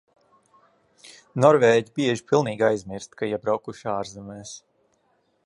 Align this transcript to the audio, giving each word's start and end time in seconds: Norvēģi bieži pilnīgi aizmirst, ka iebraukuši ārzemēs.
Norvēģi 1.45 1.93
bieži 1.99 2.25
pilnīgi 2.33 2.67
aizmirst, 2.71 3.15
ka 3.21 3.31
iebraukuši 3.35 3.87
ārzemēs. 3.99 4.57